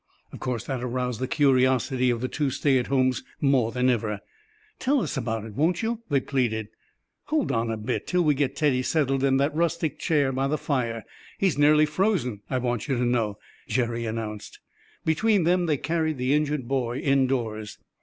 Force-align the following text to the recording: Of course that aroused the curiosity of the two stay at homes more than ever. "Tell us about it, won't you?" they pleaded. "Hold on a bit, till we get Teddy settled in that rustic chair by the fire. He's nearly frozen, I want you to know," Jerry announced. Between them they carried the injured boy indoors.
Of 0.33 0.39
course 0.39 0.63
that 0.63 0.81
aroused 0.83 1.19
the 1.19 1.27
curiosity 1.27 2.09
of 2.09 2.21
the 2.21 2.27
two 2.27 2.49
stay 2.49 2.79
at 2.79 2.87
homes 2.87 3.21
more 3.39 3.71
than 3.71 3.87
ever. 3.87 4.21
"Tell 4.79 4.99
us 5.03 5.15
about 5.15 5.45
it, 5.45 5.53
won't 5.53 5.83
you?" 5.83 6.01
they 6.09 6.19
pleaded. 6.19 6.69
"Hold 7.25 7.51
on 7.51 7.69
a 7.69 7.77
bit, 7.77 8.07
till 8.07 8.23
we 8.23 8.33
get 8.33 8.55
Teddy 8.55 8.81
settled 8.81 9.23
in 9.23 9.37
that 9.37 9.53
rustic 9.55 9.99
chair 9.99 10.31
by 10.31 10.47
the 10.47 10.57
fire. 10.57 11.05
He's 11.37 11.55
nearly 11.59 11.85
frozen, 11.85 12.41
I 12.49 12.57
want 12.57 12.87
you 12.87 12.95
to 12.97 13.05
know," 13.05 13.37
Jerry 13.67 14.07
announced. 14.07 14.57
Between 15.05 15.43
them 15.43 15.67
they 15.67 15.77
carried 15.77 16.17
the 16.17 16.33
injured 16.33 16.67
boy 16.67 16.97
indoors. 16.97 17.77